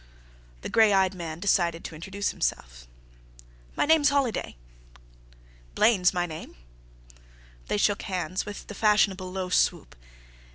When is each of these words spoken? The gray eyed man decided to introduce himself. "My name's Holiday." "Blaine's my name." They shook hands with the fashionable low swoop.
The 0.61 0.69
gray 0.69 0.91
eyed 0.93 1.13
man 1.13 1.39
decided 1.39 1.83
to 1.83 1.93
introduce 1.93 2.31
himself. 2.31 2.87
"My 3.75 3.85
name's 3.85 4.09
Holiday." 4.09 4.55
"Blaine's 5.75 6.11
my 6.11 6.25
name." 6.25 6.55
They 7.67 7.77
shook 7.77 8.01
hands 8.01 8.43
with 8.43 8.65
the 8.65 8.73
fashionable 8.73 9.31
low 9.31 9.49
swoop. 9.49 9.95